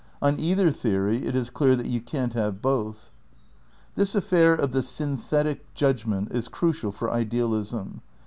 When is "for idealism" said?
6.91-8.01